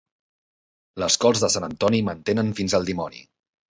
[1.03, 3.27] Les cols de Sant Antoni mantenen fins al dimoni.